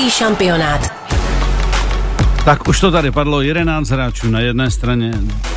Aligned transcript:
Evropský 0.00 0.10
šampionát. 0.10 0.92
Tak 2.44 2.68
už 2.68 2.80
to 2.80 2.90
tady 2.90 3.10
padlo, 3.10 3.40
11 3.40 3.88
hráčů 3.90 4.30
na 4.30 4.40
jedné 4.40 4.70
straně, 4.70 5.12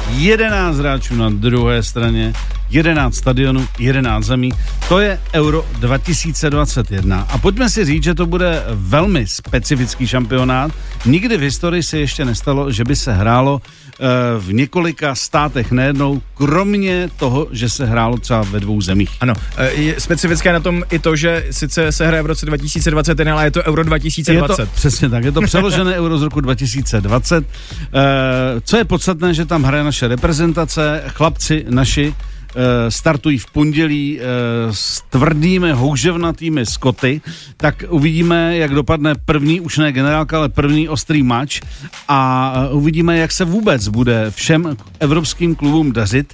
11 0.10 0.78
hráčů 0.78 1.16
na 1.16 1.30
druhé 1.30 1.84
straně, 1.84 2.34
11 2.70 3.16
stadionů, 3.16 3.68
11 3.80 4.26
zemí. 4.26 4.52
To 4.90 5.00
je 5.00 5.20
Euro 5.34 5.66
2021. 5.80 7.28
A 7.30 7.38
pojďme 7.38 7.70
si 7.70 7.86
říct, 7.86 8.04
že 8.04 8.14
to 8.14 8.26
bude 8.26 8.64
velmi 8.70 9.28
specifický 9.28 10.08
šampionát. 10.08 10.72
Nikdy 11.06 11.38
v 11.38 11.42
historii 11.42 11.84
se 11.84 12.00
ještě 12.00 12.26
nestalo, 12.26 12.72
že 12.72 12.84
by 12.84 12.96
se 12.96 13.14
hrálo 13.14 13.62
eh, 13.64 14.06
v 14.40 14.54
několika 14.54 15.16
státech 15.16 15.72
nejednou, 15.72 16.22
kromě 16.34 17.10
toho, 17.18 17.48
že 17.52 17.70
se 17.70 17.86
hrálo 17.86 18.18
třeba 18.18 18.42
ve 18.42 18.60
dvou 18.60 18.82
zemích. 18.82 19.10
Ano, 19.20 19.34
eh, 19.58 19.72
je 19.72 20.00
specifické 20.00 20.54
na 20.54 20.60
tom 20.60 20.84
i 20.92 21.00
to, 21.00 21.16
že 21.16 21.46
sice 21.52 21.92
se 21.92 22.08
hraje 22.08 22.24
v 22.24 22.26
roce 22.26 22.46
2021, 22.46 23.34
ale 23.34 23.46
je 23.46 23.52
to 23.52 23.64
Euro 23.64 23.84
2020. 23.84 24.62
Je 24.62 24.66
to, 24.66 24.72
přesně 24.76 25.10
tak, 25.10 25.24
je 25.24 25.32
to 25.32 25.42
přeložené 25.42 25.96
Euro 25.96 26.18
z 26.18 26.22
roku 26.22 26.42
2020. 26.42 27.46
Eh, 27.94 28.62
co 28.62 28.78
je 28.78 28.86
podstatné, 28.86 29.34
že 29.34 29.46
tam 29.46 29.64
hraje 29.64 29.84
naše 29.84 29.93
reprezentace, 30.02 31.04
chlapci 31.08 31.66
naši, 31.70 32.14
startují 32.90 33.38
v 33.38 33.46
pondělí 33.52 34.20
eh, 34.20 34.24
s 34.72 35.02
tvrdými 35.10 35.72
houževnatými 35.72 36.66
skoty, 36.66 37.22
tak 37.58 37.84
uvidíme, 37.90 38.58
jak 38.58 38.72
dopadne 38.72 39.14
první, 39.26 39.62
už 39.62 39.78
ne 39.78 39.92
generálka, 39.92 40.38
ale 40.38 40.50
první 40.50 40.90
ostrý 40.90 41.24
mač 41.24 41.62
a 42.08 42.54
eh, 42.56 42.74
uvidíme, 42.74 43.18
jak 43.18 43.32
se 43.32 43.46
vůbec 43.46 43.88
bude 43.88 44.32
všem 44.36 44.78
evropským 45.00 45.56
klubům 45.56 45.92
dařit, 45.92 46.34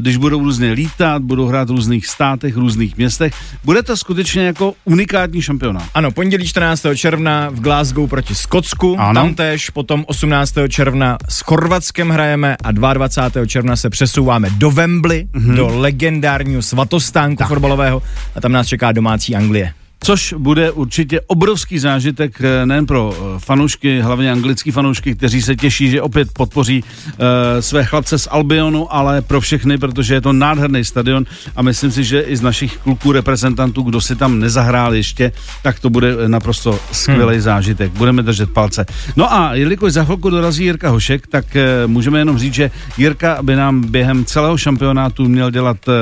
když 0.00 0.16
budou 0.16 0.38
různě 0.38 0.72
lítat, 0.72 1.22
budou 1.22 1.46
hrát 1.46 1.68
v 1.68 1.70
různých 1.70 2.06
státech, 2.06 2.56
různých 2.56 2.96
městech. 2.96 3.34
Bude 3.64 3.82
to 3.82 3.96
skutečně 3.96 4.46
jako 4.46 4.74
unikátní 4.84 5.42
šampionát. 5.42 5.88
Ano, 5.94 6.10
pondělí 6.10 6.48
14. 6.48 6.86
června 6.94 7.50
v 7.50 7.60
Glasgow 7.60 8.08
proti 8.10 8.34
Skotsku, 8.34 8.96
ano. 8.98 9.20
tam 9.20 9.34
tež, 9.34 9.70
potom 9.70 10.04
18. 10.08 10.54
června 10.68 11.18
s 11.28 11.40
Chorvatskem 11.40 12.10
hrajeme 12.10 12.56
a 12.64 12.72
22. 12.72 13.46
června 13.46 13.76
se 13.76 13.90
přesouváme 13.90 14.50
do 14.50 14.70
Wembley 14.70 15.15
mm-hmm. 15.24 15.56
do 15.56 15.66
legendárního 15.66 16.62
svatostánku 16.62 17.38
tak. 17.38 17.48
fotbalového 17.48 18.02
a 18.34 18.40
tam 18.40 18.52
nás 18.52 18.66
čeká 18.66 18.92
domácí 18.92 19.36
Anglie 19.36 19.72
což 20.00 20.34
bude 20.38 20.70
určitě 20.70 21.20
obrovský 21.20 21.78
zážitek 21.78 22.40
eh, 22.40 22.66
nejen 22.66 22.86
pro 22.86 23.14
eh, 23.14 23.38
fanoušky, 23.38 24.00
hlavně 24.00 24.32
anglický 24.32 24.70
fanoušky, 24.70 25.14
kteří 25.14 25.42
se 25.42 25.56
těší, 25.56 25.90
že 25.90 26.02
opět 26.02 26.28
podpoří 26.32 26.82
uh, 26.82 27.16
své 27.60 27.84
chlapce 27.84 28.18
z 28.18 28.28
Albionu, 28.30 28.94
ale 28.94 29.22
pro 29.22 29.40
všechny, 29.40 29.78
protože 29.78 30.14
je 30.14 30.20
to 30.20 30.32
nádherný 30.32 30.84
stadion 30.84 31.24
a 31.56 31.62
myslím 31.62 31.90
si, 31.90 32.04
že 32.04 32.20
i 32.20 32.36
z 32.36 32.42
našich 32.42 32.76
kluků 32.76 33.12
reprezentantů, 33.12 33.82
kdo 33.82 34.00
si 34.00 34.16
tam 34.16 34.38
nezahrál 34.38 34.94
ještě, 34.94 35.32
tak 35.62 35.80
to 35.80 35.90
bude 35.90 36.28
naprosto 36.28 36.78
skvělý 36.92 37.34
hmm. 37.34 37.40
zážitek. 37.40 37.92
Budeme 37.92 38.22
držet 38.22 38.50
palce. 38.50 38.86
No 39.16 39.32
a 39.32 39.54
jelikož 39.54 39.92
za 39.92 40.04
chvilku 40.04 40.30
dorazí 40.30 40.64
Jirka 40.64 40.90
Hošek, 40.90 41.26
tak 41.26 41.44
uh, 41.54 41.90
můžeme 41.90 42.18
jenom 42.18 42.38
říct, 42.38 42.54
že 42.54 42.70
Jirka 42.98 43.38
by 43.42 43.56
nám 43.56 43.80
během 43.90 44.24
celého 44.24 44.58
šampionátu 44.58 45.28
měl 45.28 45.50
dělat 45.50 45.88
uh, 45.88 45.94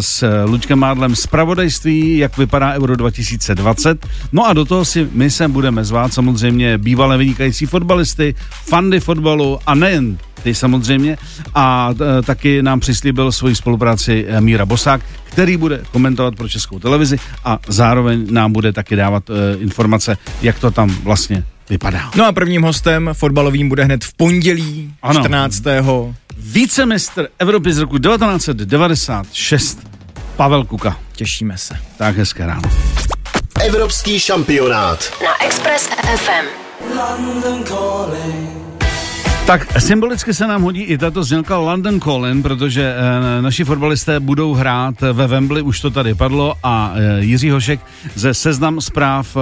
s 0.00 0.44
Luďkem 0.44 0.78
Mádlem 0.78 1.16
zpravodajství, 1.16 2.18
jak 2.18 2.38
vypadá 2.38 2.72
Euro 2.74 2.96
2020 2.96 3.09
2020. 3.10 4.06
No 4.32 4.46
a 4.46 4.52
do 4.52 4.64
toho 4.64 4.84
si 4.84 5.08
my 5.12 5.30
sem 5.30 5.52
budeme 5.52 5.84
zvát 5.84 6.12
samozřejmě 6.12 6.78
bývalé 6.78 7.18
vynikající 7.18 7.66
fotbalisty, 7.66 8.34
fandy 8.64 9.00
fotbalu 9.00 9.58
a 9.66 9.74
nejen 9.74 10.18
ty 10.42 10.54
samozřejmě. 10.54 11.18
A 11.54 11.94
e, 12.18 12.22
taky 12.22 12.62
nám 12.62 12.80
přislíbil 12.80 13.32
svoji 13.32 13.54
spolupráci 13.54 14.26
e, 14.28 14.40
Míra 14.40 14.66
Bosák, 14.66 15.00
který 15.24 15.56
bude 15.56 15.82
komentovat 15.92 16.36
pro 16.36 16.48
českou 16.48 16.78
televizi 16.78 17.18
a 17.44 17.58
zároveň 17.68 18.26
nám 18.30 18.52
bude 18.52 18.72
taky 18.72 18.96
dávat 18.96 19.30
e, 19.30 19.56
informace, 19.56 20.16
jak 20.42 20.58
to 20.58 20.70
tam 20.70 20.90
vlastně 21.02 21.44
vypadá. 21.70 22.10
No 22.16 22.26
a 22.26 22.32
prvním 22.32 22.62
hostem 22.62 23.10
fotbalovým 23.12 23.68
bude 23.68 23.84
hned 23.84 24.04
v 24.04 24.14
pondělí 24.14 24.94
ano. 25.02 25.20
14. 25.20 25.62
Vícemistr 26.38 27.28
Evropy 27.38 27.72
z 27.72 27.78
roku 27.78 27.98
1996 27.98 29.89
Pavel 30.40 30.64
Kuka. 30.64 30.96
Těšíme 31.12 31.58
se. 31.58 31.76
Tak 31.96 32.16
hezké 32.16 32.46
ráno. 32.46 32.70
Evropský 33.66 34.20
šampionát 34.20 35.12
na 35.24 35.46
Express 35.46 35.88
FM. 36.16 36.46
Tak 39.46 39.80
symbolicky 39.80 40.34
se 40.34 40.46
nám 40.46 40.62
hodí 40.62 40.82
i 40.82 40.98
tato 40.98 41.24
znělka 41.24 41.56
London 41.56 42.00
Calling, 42.00 42.42
protože 42.42 42.94
e, 43.38 43.42
naši 43.42 43.64
fotbalisté 43.64 44.20
budou 44.20 44.54
hrát 44.54 45.00
ve 45.00 45.26
Wembley, 45.26 45.62
už 45.62 45.80
to 45.80 45.90
tady 45.90 46.14
padlo 46.14 46.54
a 46.62 46.92
e, 46.94 47.20
Jiří 47.24 47.50
Hošek 47.50 47.80
ze 48.14 48.34
Seznam 48.34 48.80
zpráv 48.80 49.36
e, 49.36 49.40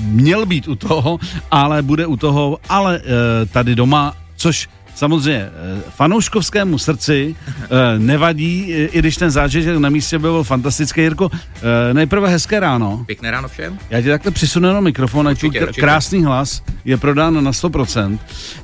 měl 0.00 0.46
být 0.46 0.68
u 0.68 0.74
toho, 0.74 1.18
ale 1.50 1.82
bude 1.82 2.06
u 2.06 2.16
toho, 2.16 2.58
ale 2.68 2.96
e, 2.96 3.46
tady 3.46 3.74
doma, 3.74 4.16
což 4.36 4.68
samozřejmě 4.98 5.40
eh, 5.40 5.82
fanouškovskému 5.90 6.78
srdci 6.78 7.36
eh, 7.50 7.98
nevadí, 7.98 8.62
i 8.68 8.98
když 8.98 9.16
ten 9.16 9.30
zážitek 9.30 9.76
na 9.76 9.88
místě 9.88 10.18
byl 10.18 10.44
fantastický. 10.44 11.00
Jirko, 11.00 11.30
eh, 11.32 11.94
nejprve 11.94 12.28
hezké 12.28 12.60
ráno. 12.60 13.04
Pěkné 13.06 13.30
ráno 13.30 13.48
všem. 13.48 13.78
Já 13.90 14.00
ti 14.00 14.08
takhle 14.08 14.32
přisunu 14.32 14.72
na 14.72 14.80
mikrofon, 14.80 15.28
ať 15.28 15.40
tu 15.40 15.50
krásný 15.74 16.24
hlas 16.24 16.62
je 16.84 16.96
prodán 16.96 17.44
na 17.44 17.52
100%. 17.52 18.18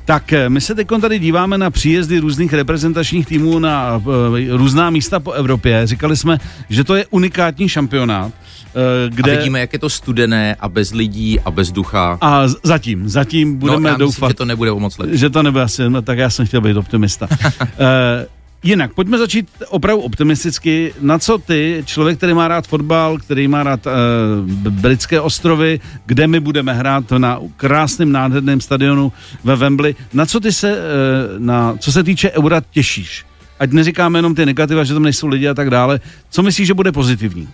Tak 0.05 0.35
my 0.49 0.61
se 0.61 0.75
teď 0.75 0.89
tady 1.01 1.19
díváme 1.19 1.59
na 1.59 1.71
příjezdy 1.71 2.19
různých 2.19 2.53
reprezentačních 2.53 3.27
týmů 3.27 3.59
na 3.59 4.03
různá 4.51 4.91
místa 4.91 5.21
po 5.21 5.33
Evropě. 5.33 5.87
Říkali 5.87 6.17
jsme, 6.17 6.39
že 6.69 6.85
to 6.85 6.95
je 6.95 7.07
unikátní 7.11 7.69
šampionát. 7.69 8.33
Kde... 9.09 9.33
A 9.33 9.37
vidíme, 9.37 9.61
jak 9.61 9.73
je 9.73 9.79
to 9.79 9.91
studené 9.91 10.57
a 10.61 10.69
bez 10.69 10.93
lidí 10.93 11.41
a 11.41 11.51
bez 11.51 11.73
ducha. 11.73 12.19
A 12.21 12.43
zatím, 12.63 13.09
zatím 13.09 13.57
budeme 13.57 13.91
no, 13.91 13.99
doufat, 13.99 14.15
myslím, 14.15 14.31
že 14.31 14.35
to 14.35 14.45
nebude 14.45 14.71
o 14.71 14.81
moc 14.81 14.99
lepší. 14.99 15.19
Že 15.19 15.31
to 15.31 15.43
nebude 15.43 15.65
asi, 15.65 15.91
no, 15.91 16.03
tak 16.03 16.19
já 16.19 16.24
jsem 16.31 16.47
chtěl 16.47 16.61
být 16.61 16.77
optimista. 16.77 17.29
uh, 17.31 17.67
Jinak, 18.67 18.95
pojďme 18.95 19.19
začít 19.19 19.49
opravdu 19.69 20.03
optimisticky. 20.03 20.95
Na 21.01 21.19
co 21.19 21.39
ty, 21.39 21.83
člověk, 21.87 22.17
který 22.17 22.35
má 22.35 22.49
rád 22.49 22.67
fotbal, 22.67 23.19
který 23.19 23.49
má 23.49 23.63
rád 23.63 23.87
uh, 23.87 23.93
britské 24.71 25.21
ostrovy, 25.21 25.81
kde 26.07 26.27
my 26.27 26.41
budeme 26.41 26.75
hrát 26.75 27.11
na 27.11 27.41
krásném, 27.57 28.13
nádherném 28.13 28.61
stadionu 28.61 29.13
ve 29.45 29.57
Wembley, 29.57 29.95
na 30.13 30.27
co 30.27 30.41
ty 30.41 30.53
se, 30.53 30.73
uh, 30.73 30.79
na, 31.39 31.77
co 31.79 31.93
se 31.93 32.05
týče 32.05 32.31
Eura, 32.31 32.63
těšíš? 32.71 33.25
Ať 33.59 33.71
neříkáme 33.73 34.19
jenom 34.19 34.35
ty 34.35 34.47
negativa, 34.47 34.85
že 34.85 34.95
tam 34.95 35.03
nejsou 35.03 35.27
lidi 35.27 35.49
a 35.49 35.55
tak 35.55 35.71
dále. 35.71 36.01
Co 36.31 36.43
myslíš, 36.43 36.67
že 36.67 36.75
bude 36.75 36.93
pozitivní? 36.93 37.49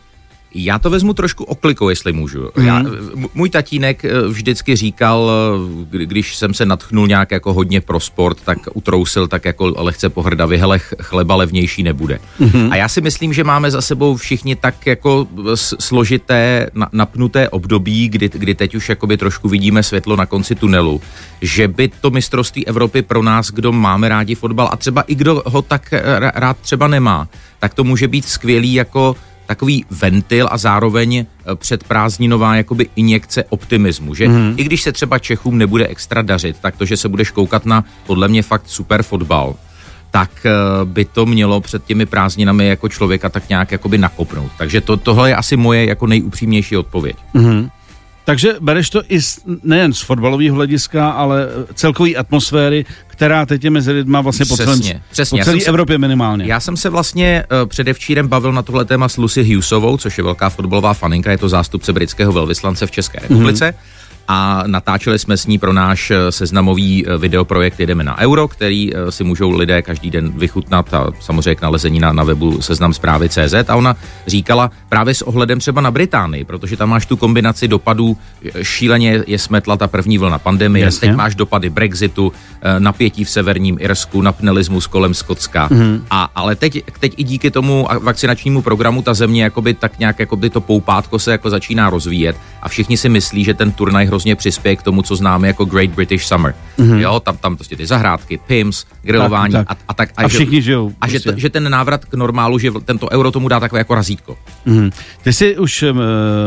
Já 0.54 0.78
to 0.78 0.90
vezmu 0.90 1.12
trošku 1.12 1.44
oklikou, 1.44 1.88
jestli 1.88 2.12
můžu. 2.12 2.50
Mm. 2.56 2.66
Já, 2.66 2.84
můj 3.34 3.50
tatínek 3.50 4.04
eh, 4.04 4.28
vždycky 4.28 4.76
říkal, 4.76 5.30
eh, 5.92 6.06
když 6.06 6.36
jsem 6.36 6.54
se 6.54 6.66
natchnul 6.66 7.06
nějak 7.06 7.30
jako 7.30 7.52
hodně 7.52 7.80
pro 7.80 8.00
sport, 8.00 8.38
tak 8.44 8.58
utrousil 8.74 9.28
tak 9.28 9.44
jako 9.44 9.74
lehce 9.76 10.08
pohrdavě, 10.08 10.58
hele, 10.58 10.78
chleba 10.78 11.34
levnější 11.34 11.82
nebude. 11.82 12.18
Mm. 12.38 12.72
A 12.72 12.76
já 12.76 12.88
si 12.88 13.00
myslím, 13.00 13.32
že 13.32 13.44
máme 13.44 13.70
za 13.70 13.80
sebou 13.80 14.16
všichni 14.16 14.56
tak 14.56 14.86
jako 14.86 15.26
složité, 15.54 16.70
napnuté 16.92 17.48
období, 17.48 18.08
kdy, 18.08 18.30
kdy 18.32 18.54
teď 18.54 18.74
už 18.74 18.88
jakoby 18.88 19.16
trošku 19.16 19.48
vidíme 19.48 19.82
světlo 19.82 20.16
na 20.16 20.26
konci 20.26 20.54
tunelu, 20.54 21.00
že 21.40 21.68
by 21.68 21.90
to 22.00 22.10
mistrovství 22.10 22.66
Evropy 22.66 23.02
pro 23.02 23.22
nás, 23.22 23.50
kdo 23.50 23.72
máme 23.72 24.08
rádi 24.08 24.34
fotbal 24.34 24.68
a 24.72 24.76
třeba 24.76 25.02
i 25.02 25.14
kdo 25.14 25.42
ho 25.46 25.62
tak 25.62 25.94
rád 26.34 26.56
třeba 26.58 26.88
nemá, 26.88 27.28
tak 27.58 27.74
to 27.74 27.84
může 27.84 28.08
být 28.08 28.24
skvělý 28.24 28.74
jako 28.74 29.16
takový 29.50 29.84
ventil 29.90 30.48
a 30.50 30.58
zároveň 30.58 31.16
eh, 31.18 31.24
předprázdninová 31.54 32.56
jakoby 32.56 32.86
injekce 32.96 33.44
optimismu, 33.44 34.14
že 34.14 34.28
mm. 34.28 34.54
i 34.56 34.64
když 34.64 34.82
se 34.82 34.92
třeba 34.92 35.18
Čechům 35.18 35.58
nebude 35.58 35.86
extra 35.86 36.22
dařit, 36.22 36.56
tak 36.60 36.76
to, 36.76 36.84
že 36.84 36.96
se 36.96 37.08
budeš 37.08 37.30
koukat 37.30 37.66
na 37.66 37.84
podle 38.06 38.28
mě 38.28 38.42
fakt 38.42 38.62
super 38.66 39.02
fotbal, 39.02 39.54
tak 40.10 40.30
eh, 40.46 40.50
by 40.84 41.04
to 41.04 41.26
mělo 41.26 41.60
před 41.60 41.84
těmi 41.84 42.06
prázdninami 42.06 42.66
jako 42.66 42.88
člověka 42.88 43.28
tak 43.28 43.48
nějak 43.48 43.72
jakoby 43.72 43.98
nakopnout. 43.98 44.52
Takže 44.58 44.80
to, 44.80 44.96
tohle 44.96 45.30
je 45.30 45.36
asi 45.36 45.56
moje 45.56 45.86
jako 45.86 46.06
nejupřímnější 46.06 46.76
odpověď. 46.76 47.16
Mm. 47.34 47.68
Takže 48.30 48.56
bereš 48.60 48.90
to 48.90 49.02
i 49.08 49.22
z, 49.22 49.40
nejen 49.62 49.92
z 49.92 50.00
fotbalového 50.00 50.54
hlediska, 50.54 51.10
ale 51.10 51.48
celkové 51.74 52.14
atmosféry, 52.14 52.84
která 53.06 53.46
teď 53.46 53.64
je 53.64 53.70
mezi 53.70 53.92
lidma 53.92 54.20
vlastně 54.20 54.46
po, 54.46 54.56
celém, 54.56 54.80
přesně. 55.10 55.38
po 55.38 55.44
celé 55.44 55.58
Evropě 55.66 55.98
minimálně. 55.98 56.44
Já 56.46 56.60
jsem 56.60 56.76
se 56.76 56.90
vlastně 56.90 57.44
uh, 57.62 57.68
předevčírem 57.68 58.28
bavil 58.28 58.52
na 58.52 58.62
tohle 58.62 58.84
téma 58.84 59.08
s 59.08 59.16
Lucy 59.16 59.42
Hughesovou, 59.42 59.96
což 59.96 60.18
je 60.18 60.24
velká 60.24 60.50
fotbalová 60.50 60.94
faninka, 60.94 61.30
je 61.30 61.38
to 61.38 61.48
zástupce 61.48 61.92
britského 61.92 62.32
velvyslance 62.32 62.86
v 62.86 62.90
České 62.90 63.18
republice. 63.20 63.64
Mm-hmm 63.70 63.99
a 64.32 64.62
natáčeli 64.66 65.18
jsme 65.18 65.36
s 65.36 65.46
ní 65.46 65.58
pro 65.58 65.72
náš 65.72 66.10
eh, 66.10 66.32
seznamový 66.32 67.06
eh, 67.06 67.18
videoprojekt 67.18 67.80
Jedeme 67.80 68.04
na 68.04 68.18
euro, 68.18 68.48
který 68.48 68.94
eh, 68.94 69.12
si 69.12 69.24
můžou 69.24 69.50
lidé 69.50 69.82
každý 69.82 70.10
den 70.10 70.32
vychutnat 70.36 70.94
a 70.94 71.06
samozřejmě 71.20 71.54
k 71.54 71.62
nalezení 71.62 72.00
na, 72.00 72.12
na 72.12 72.24
webu 72.24 72.62
seznam 72.62 72.94
zprávy 72.94 73.28
CZ 73.28 73.54
a 73.68 73.76
ona 73.76 73.96
říkala 74.26 74.70
právě 74.88 75.14
s 75.14 75.22
ohledem 75.22 75.58
třeba 75.58 75.80
na 75.80 75.90
Británii, 75.90 76.44
protože 76.44 76.76
tam 76.76 76.88
máš 76.88 77.06
tu 77.06 77.16
kombinaci 77.16 77.68
dopadů, 77.68 78.16
šíleně 78.62 79.24
je 79.26 79.38
smetla 79.38 79.76
ta 79.76 79.86
první 79.86 80.18
vlna 80.18 80.38
pandemie, 80.38 80.84
Jasně. 80.84 81.08
teď 81.08 81.16
máš 81.16 81.34
dopady 81.34 81.70
Brexitu, 81.70 82.32
napětí 82.78 83.24
v 83.24 83.30
severním 83.30 83.76
Irsku, 83.80 84.22
napnelismus 84.22 84.86
kolem 84.86 85.14
Skotska, 85.14 85.68
mm. 85.70 86.04
a, 86.10 86.30
ale 86.34 86.56
teď, 86.56 86.84
teď 87.00 87.14
i 87.16 87.24
díky 87.24 87.50
tomu 87.50 87.88
vakcinačnímu 88.00 88.62
programu 88.62 89.02
ta 89.02 89.14
země 89.14 89.42
jakoby 89.42 89.74
tak 89.74 89.98
nějak 89.98 90.18
jakoby 90.18 90.50
to 90.50 90.60
poupátko 90.60 91.18
se 91.18 91.32
jako 91.32 91.50
začíná 91.50 91.90
rozvíjet 91.90 92.36
a 92.62 92.68
všichni 92.68 92.96
si 92.96 93.08
myslí, 93.08 93.44
že 93.44 93.54
ten 93.54 93.72
turnaj 93.72 94.06
hrozně 94.20 94.36
přispěje 94.36 94.76
k 94.76 94.82
tomu, 94.82 95.02
co 95.02 95.16
známe 95.16 95.46
jako 95.46 95.64
Great 95.64 95.90
British 95.90 96.24
Summer. 96.24 96.54
Mm-hmm. 96.78 96.98
Jo, 96.98 97.20
tam, 97.20 97.36
tam 97.36 97.56
prostě 97.56 97.76
ty 97.76 97.86
zahrádky, 97.86 98.40
pims, 98.46 98.84
grilování 99.02 99.52
tak, 99.52 99.68
tak. 99.68 99.78
A, 99.78 99.82
a 99.88 99.94
tak. 99.94 100.10
A, 100.16 100.22
a 100.22 100.28
všichni 100.28 100.56
že, 100.56 100.62
žijou. 100.62 100.92
A 101.00 101.06
prostě. 101.06 101.18
že, 101.18 101.32
to, 101.32 101.38
že 101.38 101.50
ten 101.50 101.70
návrat 101.70 102.04
k 102.04 102.14
normálu, 102.14 102.58
že 102.58 102.70
tento 102.84 103.08
euro 103.10 103.30
tomu 103.30 103.48
dá 103.48 103.60
takové 103.60 103.80
jako 103.80 103.94
razítko. 103.94 104.36
Mm-hmm. 104.66 104.90
Ty 105.22 105.32
jsi 105.32 105.58
už 105.58 105.82
uh, 105.82 105.88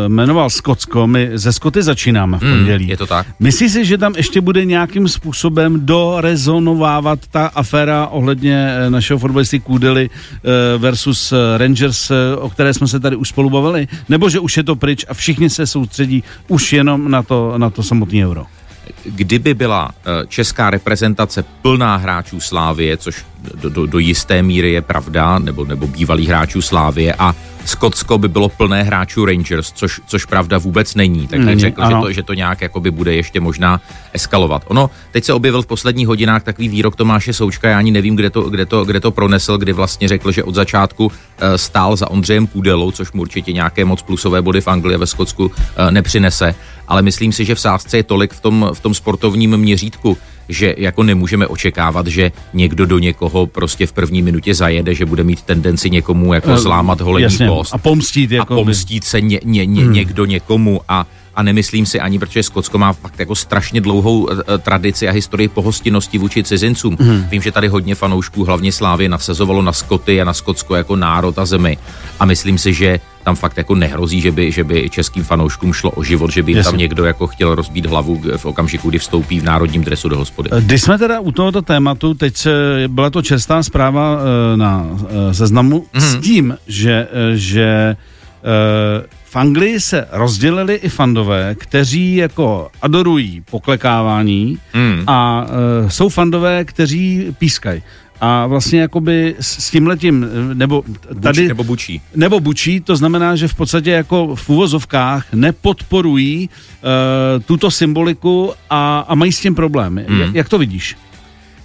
jmenoval 0.08 0.50
Skotsko, 0.50 1.08
my 1.08 1.30
ze 1.34 1.54
Skoty 1.54 1.84
začínáme 1.84 2.38
v 2.38 2.42
hmm, 2.42 2.58
pondělí. 2.58 2.86
Mm, 2.86 2.90
je 2.90 2.98
to 2.98 3.08
tak. 3.08 3.28
Myslíš 3.40 3.72
si, 3.72 3.86
že 3.86 3.98
tam 3.98 4.14
ještě 4.18 4.42
bude 4.42 4.66
nějakým 4.66 5.08
způsobem 5.08 5.86
dorezonovávat 5.86 7.20
ta 7.32 7.48
aféra 7.48 8.08
ohledně 8.08 8.70
eh, 8.70 8.90
našeho 8.90 9.20
fotbalisty 9.20 9.60
Kůdely 9.60 10.10
uh, 10.10 10.82
versus 10.82 11.34
Rangers, 11.58 12.12
o 12.38 12.50
které 12.50 12.74
jsme 12.74 12.88
se 12.88 13.00
tady 13.00 13.16
už 13.16 13.30
spolu 13.30 13.50
bavili? 13.50 13.88
Nebo 14.10 14.30
že 14.30 14.40
už 14.40 14.58
je 14.58 14.64
to 14.64 14.76
pryč 14.76 15.06
a 15.10 15.14
všichni 15.14 15.50
se 15.50 15.68
soustředí 15.68 16.24
už 16.48 16.74
jenom 16.74 17.12
na 17.12 17.24
to, 17.24 17.53
na 17.58 17.70
to 17.70 17.84
samotné 17.84 18.28
euro? 18.28 18.46
kdyby 19.06 19.54
byla 19.54 19.92
eh, 19.92 20.28
česká 20.28 20.70
reprezentace 20.70 21.44
plná 21.62 21.96
hráčů 21.96 22.40
Slávie, 22.40 22.98
což 22.98 23.26
do, 23.54 23.70
do, 23.70 23.86
do 23.86 24.00
jisté 24.00 24.42
míry 24.42 24.72
je 24.72 24.82
pravda, 24.82 25.40
nebo, 25.40 25.66
nebo 25.66 25.88
bývalých 25.88 26.28
hráčů 26.28 26.62
Slávie 26.62 27.14
a 27.14 27.36
Skotsko 27.66 28.18
by 28.18 28.28
bylo 28.28 28.50
plné 28.50 28.84
hráčů 28.84 29.26
Rangers, 29.26 29.72
což, 29.72 30.02
což 30.08 30.26
pravda 30.26 30.58
vůbec 30.58 30.96
není. 30.96 31.28
Tak 31.28 31.40
bych 31.40 31.60
řekl, 31.60 31.86
že 31.90 31.96
to, 32.02 32.12
že 32.12 32.24
to 32.24 32.34
nějak 32.34 32.62
jakoby 32.62 32.92
bude 32.92 33.16
ještě 33.16 33.40
možná 33.40 33.82
eskalovat. 34.14 34.64
Ono, 34.68 34.90
teď 35.12 35.24
se 35.24 35.34
objevil 35.34 35.62
v 35.62 35.66
posledních 35.66 36.08
hodinách 36.08 36.44
takový 36.44 36.70
výrok 36.70 36.96
Tomáše 36.96 37.34
Součka, 37.34 37.70
já 37.70 37.78
ani 37.78 37.92
nevím, 37.92 38.16
kde 38.16 38.30
to, 38.30 38.42
kde 38.42 38.66
to, 38.66 38.86
kde 38.86 39.00
to 39.00 39.12
pronesl, 39.12 39.58
kdy 39.58 39.74
vlastně 39.74 40.08
řekl, 40.08 40.32
že 40.32 40.44
od 40.44 40.56
začátku 40.56 41.12
eh, 41.38 41.58
stál 41.58 41.96
za 41.96 42.12
Ondřejem 42.12 42.48
Půdelou, 42.48 42.92
což 42.92 43.12
mu 43.12 43.22
určitě 43.22 43.54
nějaké 43.54 43.86
moc 43.86 44.02
plusové 44.02 44.42
body 44.42 44.62
v 44.62 44.68
Anglii 44.68 44.96
a 44.96 45.00
ve 45.00 45.08
Skotsku 45.08 45.52
eh, 45.58 45.92
nepřinese. 45.92 46.56
Ale 46.88 47.02
myslím 47.02 47.32
si, 47.32 47.46
že 47.46 47.56
v 47.56 47.60
sázce 47.60 47.98
je 47.98 48.04
tolik 48.04 48.34
v 48.34 48.40
tom, 48.40 48.70
v 48.74 48.80
tom 48.80 48.94
sportovním 48.94 49.58
měřítku, 49.58 50.18
že 50.50 50.76
jako 50.78 51.04
nemůžeme 51.04 51.48
očekávat, 51.48 52.08
že 52.08 52.32
někdo 52.54 52.86
do 52.86 53.00
někoho 53.00 53.48
prostě 53.48 53.88
v 53.88 53.92
první 53.92 54.22
minutě 54.22 54.54
zajede, 54.54 54.94
že 54.96 55.06
bude 55.06 55.24
mít 55.24 55.42
tendenci 55.42 55.90
někomu 55.90 56.34
jako 56.34 56.58
zlámat 56.58 57.02
holení 57.02 57.38
post. 57.48 57.74
A 57.74 57.78
pomstít, 57.78 58.32
jako 58.32 58.54
a 58.54 58.58
pomstít 58.58 59.04
se 59.04 59.22
ně, 59.22 59.40
ně, 59.44 59.66
ně, 59.66 59.84
hmm. 59.84 59.94
někdo 59.94 60.26
někomu 60.26 60.82
a 60.88 61.06
a 61.36 61.44
nemyslím 61.44 61.86
si 61.86 62.00
ani, 62.00 62.20
protože 62.20 62.44
Skotsko 62.44 62.78
má 62.78 62.94
fakt 62.94 63.20
jako 63.20 63.36
strašně 63.36 63.82
dlouhou 63.82 64.24
uh, 64.24 64.30
tradici 64.60 65.10
a 65.10 65.12
historii 65.12 65.48
pohostinnosti 65.48 66.18
vůči 66.18 66.44
cizincům. 66.44 66.98
Hmm. 67.00 67.26
Vím, 67.32 67.42
že 67.42 67.52
tady 67.52 67.68
hodně 67.68 67.96
fanoušků, 67.96 68.44
hlavně 68.44 68.72
Slávy, 68.72 69.10
nasazovalo 69.10 69.62
na 69.62 69.74
Skoty 69.74 70.22
a 70.22 70.26
na 70.26 70.34
Skotsko 70.34 70.76
jako 70.76 70.96
národ 70.96 71.40
a 71.40 71.46
zemi. 71.46 71.78
A 72.20 72.26
myslím 72.26 72.58
si, 72.58 72.74
že 72.74 73.00
tam 73.24 73.36
fakt 73.36 73.58
jako 73.58 73.76
nehrozí, 73.76 74.22
že 74.22 74.32
by, 74.32 74.52
že 74.52 74.64
by 74.64 74.90
českým 74.90 75.24
fanouškům 75.24 75.74
šlo 75.74 75.92
o 75.92 76.04
život, 76.04 76.32
že 76.32 76.44
by 76.44 76.52
jim 76.52 76.64
tam 76.64 76.78
někdo 76.78 77.06
jako 77.06 77.28
chtěl 77.28 77.56
rozbít 77.56 77.86
hlavu 77.86 78.22
v 78.38 78.46
okamžiku, 78.46 78.90
kdy 78.90 79.00
vstoupí 79.00 79.40
v 79.40 79.44
národním 79.44 79.84
dresu 79.84 80.10
do 80.10 80.18
hospody. 80.18 80.50
Eh, 80.54 80.62
když 80.62 80.82
jsme 80.82 80.98
teda 80.98 81.20
u 81.20 81.32
tohoto 81.32 81.62
tématu, 81.62 82.14
teď 82.14 82.38
se, 82.38 82.52
byla 82.88 83.10
to 83.10 83.22
čestá 83.22 83.64
zpráva 83.64 84.18
na 84.56 84.88
seznamu 85.32 85.86
mm. 85.94 86.02
s 86.02 86.16
tím, 86.16 86.58
že, 86.68 87.08
že 87.34 87.96
v 89.26 89.36
Anglii 89.36 89.80
se 89.80 90.08
rozdělili 90.12 90.76
i 90.76 90.90
fandové, 90.90 91.56
kteří 91.56 92.16
jako 92.16 92.70
adorují 92.82 93.44
poklekávání 93.52 94.58
mm. 94.74 95.04
a 95.08 95.48
jsou 95.88 96.10
fandové, 96.10 96.66
kteří 96.66 97.36
pískají. 97.38 97.84
A 98.22 98.48
vlastně 98.48 98.82
jakoby 98.82 99.36
s 99.40 99.72
tím 99.72 99.88
letím, 99.88 100.26
nebo 100.54 100.84
tady... 101.22 101.42
Bučí, 101.42 101.48
nebo 101.48 101.64
bučí. 101.64 102.02
Nebo 102.16 102.40
bučí, 102.40 102.80
to 102.80 102.96
znamená, 102.96 103.36
že 103.36 103.48
v 103.48 103.56
podstatě 103.56 103.92
jako 103.92 104.36
v 104.36 104.50
úvozovkách 104.50 105.34
nepodporují 105.34 106.50
uh, 106.50 107.44
tuto 107.44 107.72
symboliku 107.72 108.54
a, 108.70 109.06
a 109.08 109.16
mají 109.16 109.32
s 109.32 109.40
tím 109.40 109.56
problémy. 109.56 110.06
Mm. 110.10 110.20
Jak, 110.20 110.36
jak 110.36 110.50
to 110.50 110.58
vidíš? 110.58 110.98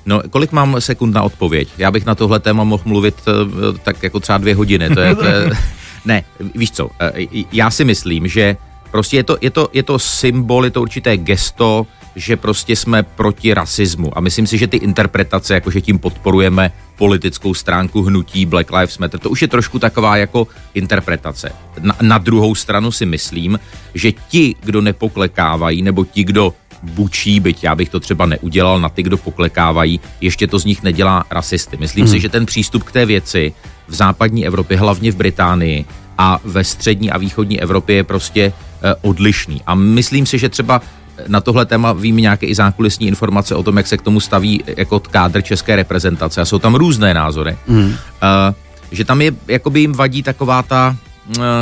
No, 0.06 0.22
kolik 0.30 0.52
mám 0.52 0.80
sekund 0.80 1.14
na 1.14 1.22
odpověď? 1.22 1.68
Já 1.78 1.90
bych 1.90 2.06
na 2.06 2.14
tohle 2.14 2.40
téma 2.40 2.64
mohl 2.64 2.82
mluvit 2.86 3.14
uh, 3.26 3.78
tak 3.78 4.02
jako 4.02 4.20
třeba 4.20 4.38
dvě 4.38 4.54
hodiny. 4.54 4.90
To 4.90 5.00
je, 5.00 5.14
to 5.14 5.24
je, 5.24 5.50
Ne, 6.04 6.24
víš 6.54 6.70
co, 6.70 6.90
eh, 7.00 7.12
já 7.52 7.70
si 7.70 7.84
myslím, 7.84 8.28
že 8.28 8.56
prostě 8.90 9.16
je 9.16 9.24
to, 9.24 9.38
je 9.40 9.50
to, 9.50 9.68
je 9.72 9.82
to 9.82 9.98
symbol, 9.98 10.64
je 10.64 10.70
to 10.70 10.82
určité 10.82 11.16
gesto, 11.16 11.86
že 12.16 12.37
prostě 12.37 12.76
jsme 12.76 13.02
proti 13.02 13.55
rasismu. 13.55 14.19
A 14.19 14.20
myslím 14.20 14.46
si, 14.46 14.58
že 14.58 14.66
ty 14.66 14.76
interpretace, 14.76 15.55
jako 15.55 15.70
že 15.70 15.81
tím 15.81 15.99
podporujeme 15.99 16.72
politickou 16.96 17.55
stránku 17.55 18.02
hnutí 18.02 18.46
Black 18.46 18.72
Lives 18.72 18.99
Matter, 18.99 19.20
to 19.20 19.31
už 19.31 19.43
je 19.43 19.49
trošku 19.49 19.78
taková 19.78 20.16
jako 20.16 20.49
interpretace. 20.75 21.52
Na, 21.81 21.96
na 22.00 22.19
druhou 22.19 22.55
stranu 22.55 22.93
si 22.93 23.06
myslím, 23.06 23.58
že 23.94 24.12
ti, 24.12 24.55
kdo 24.60 24.81
nepoklekávají, 24.81 25.82
nebo 25.82 26.05
ti, 26.05 26.25
kdo 26.25 26.55
bučí, 26.82 27.40
byť 27.40 27.64
já 27.64 27.75
bych 27.75 27.88
to 27.88 28.00
třeba 28.00 28.26
neudělal 28.26 28.81
na 28.81 28.88
ty, 28.88 29.02
kdo 29.02 29.16
poklekávají, 29.16 30.00
ještě 30.20 30.46
to 30.46 30.58
z 30.58 30.64
nich 30.64 30.82
nedělá 30.82 31.25
rasisty. 31.31 31.76
Myslím 31.76 32.05
hmm. 32.05 32.14
si, 32.14 32.20
že 32.20 32.28
ten 32.28 32.46
přístup 32.46 32.82
k 32.82 32.93
té 32.93 33.06
věci 33.06 33.52
v 33.88 33.94
západní 33.94 34.46
Evropě, 34.46 34.76
hlavně 34.76 35.12
v 35.12 35.16
Británii 35.16 35.84
a 36.19 36.40
ve 36.44 36.64
střední 36.64 37.10
a 37.10 37.19
východní 37.19 37.60
Evropě 37.60 37.96
je 37.96 38.05
prostě 38.05 38.52
eh, 38.52 38.94
odlišný. 39.02 39.62
A 39.66 39.75
myslím 39.75 40.26
si, 40.26 40.38
že 40.38 40.49
třeba 40.49 40.82
na 41.26 41.41
tohle 41.41 41.67
téma 41.67 41.93
vím 41.93 42.17
nějaké 42.17 42.47
i 42.47 42.55
zákulisní 42.55 43.06
informace 43.06 43.55
o 43.55 43.62
tom, 43.62 43.76
jak 43.76 43.87
se 43.87 43.97
k 43.97 44.03
tomu 44.03 44.20
staví 44.20 44.65
jako 44.76 45.00
kádr 45.00 45.43
české 45.43 45.76
reprezentace 45.76 46.41
a 46.41 46.44
jsou 46.44 46.59
tam 46.59 46.75
různé 46.75 47.15
názory. 47.15 47.56
Mm. 47.67 47.85
Uh, 47.85 47.94
že 48.93 49.05
tam 49.05 49.23
je, 49.23 49.32
jakoby 49.49 49.81
jim 49.81 49.93
vadí 49.93 50.23
taková 50.23 50.62
ta 50.62 50.97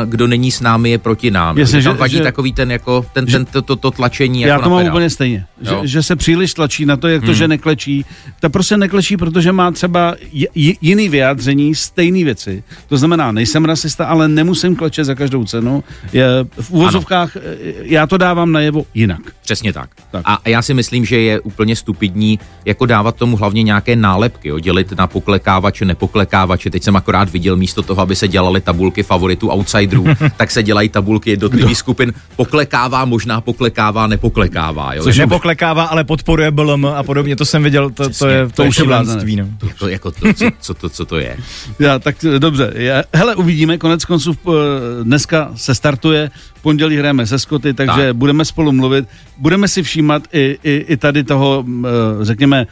kdo 0.05 0.27
není 0.27 0.51
s 0.51 0.61
námi, 0.61 0.91
je 0.91 0.99
proti 0.99 1.31
nám. 1.31 1.59
Jasně, 1.59 1.81
že, 1.81 1.89
tam 1.89 1.97
vadí 1.97 2.17
že, 2.17 2.23
takový 2.23 2.53
ten, 2.53 2.71
jako, 2.71 3.07
ten, 3.13 3.27
ten, 3.27 3.45
to, 3.45 3.63
to, 3.63 3.77
to 3.77 3.91
tlačení. 3.91 4.41
Já 4.41 4.49
jako 4.49 4.63
to 4.63 4.71
mám 4.71 4.87
úplně 4.87 5.11
stejně. 5.11 5.47
Že, 5.61 5.77
že, 5.83 6.03
se 6.03 6.17
příliš 6.17 6.55
tlačí 6.55 6.87
na 6.87 6.97
to, 6.97 7.09
jak 7.09 7.23
to, 7.23 7.27
hmm. 7.27 7.35
že 7.35 7.49
neklečí. 7.49 8.05
Ta 8.41 8.49
prostě 8.49 8.77
neklečí, 8.77 9.17
protože 9.17 9.53
má 9.53 9.71
třeba 9.71 10.15
j, 10.33 10.77
jiný 10.81 11.09
vyjádření, 11.09 11.75
stejné 11.75 12.25
věci. 12.25 12.63
To 12.89 12.97
znamená, 12.97 13.33
nejsem 13.33 13.65
rasista, 13.65 14.07
ale 14.07 14.29
nemusím 14.29 14.77
klečet 14.77 15.05
za 15.05 15.15
každou 15.15 15.45
cenu. 15.45 15.85
Je, 16.13 16.27
v 16.61 16.71
úvozovkách 16.71 17.37
ano. 17.37 17.45
Eh, 17.47 17.73
já 17.83 18.07
to 18.07 18.19
dávám 18.19 18.53
najevo 18.53 18.85
jinak. 18.95 19.21
Přesně 19.43 19.73
tak. 19.73 19.91
tak. 20.11 20.23
A 20.25 20.41
já 20.45 20.63
si 20.63 20.75
myslím, 20.75 21.05
že 21.05 21.21
je 21.21 21.41
úplně 21.41 21.77
stupidní 21.77 22.39
jako 22.65 22.87
dávat 22.87 23.17
tomu 23.17 23.37
hlavně 23.37 23.63
nějaké 23.63 23.97
nálepky, 23.97 24.49
jo, 24.49 24.59
dělit 24.59 24.93
na 24.93 25.07
poklekávače, 25.07 25.85
nepoklekávače. 25.85 26.71
Teď 26.71 26.83
jsem 26.83 26.97
akorát 26.97 27.31
viděl 27.31 27.57
místo 27.57 27.83
toho, 27.83 28.03
aby 28.03 28.17
se 28.17 28.29
dělaly 28.29 28.61
tabulky 28.61 29.03
favoritů 29.03 29.51
outsiderů, 29.57 30.05
tak 30.37 30.51
se 30.51 30.63
dělají 30.63 30.89
tabulky 30.89 31.31
jednotlivých 31.31 31.69
no. 31.69 31.75
skupin. 31.75 32.13
Poklekává, 32.37 33.05
možná 33.05 33.41
poklekává, 33.41 34.07
nepoklekává. 34.07 34.95
Jo? 34.95 35.03
Což 35.03 35.19
nepoklekává, 35.19 35.85
ale 35.85 36.05
podporuje 36.05 36.51
BLM 36.51 36.87
a 36.87 37.03
podobně, 37.03 37.37
to 37.37 37.45
jsem 37.45 37.63
viděl, 37.63 37.91
to, 37.91 38.11
to 38.11 38.29
je, 38.29 38.47
to, 38.47 38.53
to 38.53 38.65
už 38.65 38.79
je 38.79 38.85
blázanství. 38.85 39.37
No. 39.37 39.49
Jako, 39.69 39.89
jako 39.89 40.11
to, 40.11 40.33
co, 40.35 40.45
co, 40.61 40.75
to, 40.75 40.89
co 40.89 41.05
to 41.05 41.19
je? 41.19 41.37
Já, 41.79 41.99
tak 41.99 42.17
dobře. 42.39 42.73
Já, 42.75 43.03
hele, 43.15 43.35
uvidíme, 43.35 43.79
konec 43.79 44.05
konců 44.05 44.37
eh, 44.49 44.51
dneska 45.05 45.51
se 45.55 45.75
startuje, 45.75 46.31
pondělí 46.63 46.97
hrajeme 46.97 47.27
se 47.27 47.39
Skoty, 47.39 47.75
takže 47.75 48.07
tak. 48.07 48.17
budeme 48.17 48.45
spolu 48.45 48.73
mluvit. 48.73 49.05
Budeme 49.39 49.69
si 49.69 49.83
všímat 49.83 50.23
i, 50.33 50.59
i, 50.65 50.85
i 50.89 50.97
tady 50.97 51.25
toho, 51.25 51.65
eh, 51.67 52.25
řekněme, 52.25 52.67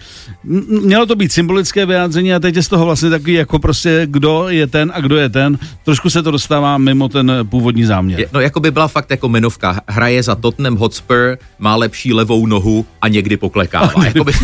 mělo 0.82 1.06
to 1.06 1.16
být 1.16 1.32
symbolické 1.32 1.86
vyjádření 1.86 2.34
a 2.34 2.40
teď 2.40 2.56
je 2.56 2.62
z 2.62 2.68
toho 2.68 2.84
vlastně 2.84 3.10
takový 3.10 3.32
jako 3.32 3.58
prostě, 3.58 4.02
kdo 4.10 4.48
je 4.48 4.66
ten 4.66 4.92
a 4.94 5.00
kdo 5.00 5.16
je 5.16 5.28
ten. 5.28 5.58
Trošku 5.84 6.10
se 6.10 6.22
to 6.22 6.30
dostává 6.30 6.73
mimo 6.78 7.08
ten 7.08 7.32
původní 7.42 7.84
záměr. 7.84 8.20
Je, 8.20 8.26
no 8.32 8.40
jako 8.40 8.60
by 8.60 8.70
byla 8.70 8.88
fakt 8.88 9.10
jako 9.10 9.28
menovka. 9.28 9.80
Hraje 9.88 10.22
za 10.22 10.34
Tottenham 10.34 10.76
Hotspur, 10.76 11.38
má 11.58 11.76
lepší 11.76 12.12
levou 12.12 12.46
nohu 12.46 12.86
a 13.02 13.08
někdy 13.08 13.36
poklekává. 13.36 13.92
A 13.96 14.04
někdy... 14.04 14.32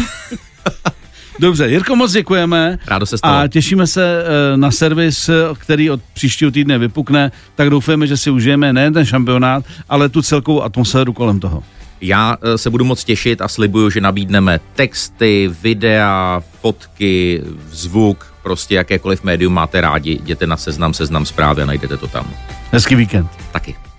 Dobře, 1.41 1.69
Jirko, 1.69 1.97
moc 1.97 2.13
děkujeme. 2.13 2.79
Rádo 2.87 3.07
se 3.07 3.19
stalo. 3.19 3.39
A 3.39 3.49
těšíme 3.49 3.87
se 3.87 4.25
eh, 4.25 4.57
na 4.57 4.71
servis, 4.71 5.31
který 5.59 5.91
od 5.91 6.01
příštího 6.13 6.51
týdne 6.51 6.79
vypukne, 6.79 7.33
tak 7.55 7.71
doufujeme, 7.71 8.07
že 8.07 8.17
si 8.17 8.31
užijeme 8.31 8.73
nejen 8.73 8.93
ten 8.93 9.07
šampionát, 9.07 9.65
ale 9.89 10.09
tu 10.09 10.23
celkovou 10.23 10.63
atmosféru 10.63 11.13
kolem 11.13 11.41
toho. 11.41 11.63
Já 12.01 12.37
eh, 12.43 12.59
se 12.59 12.71
budu 12.71 12.85
moc 12.85 13.05
těšit 13.05 13.41
a 13.41 13.49
slibuju, 13.49 13.91
že 13.91 14.01
nabídneme 14.01 14.61
texty, 14.75 15.51
videa, 15.63 16.43
fotky, 16.61 17.43
zvuk, 17.71 18.30
prostě 18.43 18.75
jakékoliv 18.75 19.25
médium 19.25 19.53
máte 19.53 19.81
rádi, 19.81 20.13
jděte 20.13 20.47
na 20.47 20.57
seznam, 20.57 20.95
seznam 20.95 21.27
zprávy 21.27 21.63
a 21.63 21.67
najdete 21.67 21.97
to 21.97 22.07
tam. 22.07 22.31
Hezký 22.73 22.95
víkend. 22.95 23.31
Taky. 23.53 23.90